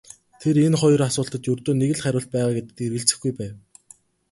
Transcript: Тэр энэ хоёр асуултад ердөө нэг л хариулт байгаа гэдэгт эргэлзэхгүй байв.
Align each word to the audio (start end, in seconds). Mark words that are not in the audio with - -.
Тэр 0.41 0.55
энэ 0.65 0.77
хоёр 0.81 1.01
асуултад 1.09 1.43
ердөө 1.51 1.73
нэг 1.81 1.91
л 1.95 2.01
хариулт 2.03 2.29
байгаа 2.31 2.53
гэдэгт 2.55 2.77
эргэлзэхгүй 2.85 3.31
байв. 3.39 3.53